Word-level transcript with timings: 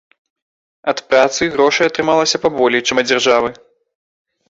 Ад 0.93 0.97
працы 1.11 1.49
грошай 1.57 1.85
атрымалася 1.91 2.43
паболей, 2.49 2.81
чым 2.89 2.95
ад 3.07 3.15
дзяржавы. 3.15 3.49